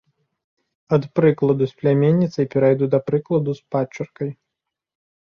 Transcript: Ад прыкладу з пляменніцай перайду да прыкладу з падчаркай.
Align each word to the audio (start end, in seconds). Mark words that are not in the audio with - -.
Ад 0.97 1.03
прыкладу 1.19 1.63
з 1.73 1.79
пляменніцай 1.83 2.51
перайду 2.57 2.85
да 2.97 3.03
прыкладу 3.13 3.51
з 3.63 3.67
падчаркай. 3.73 4.37